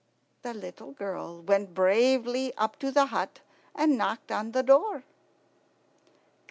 The 0.41 0.55
little 0.55 0.93
girl 0.93 1.43
went 1.43 1.75
bravely 1.75 2.55
up 2.57 2.79
to 2.79 2.89
the 2.89 3.05
hut 3.05 3.41
and 3.75 3.99
knocked 3.99 4.31
on 4.31 4.51
the 4.51 4.63
door. 4.63 5.03